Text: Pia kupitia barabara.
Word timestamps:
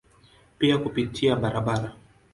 Pia 0.57 0.77
kupitia 0.77 1.35
barabara. 1.35 1.93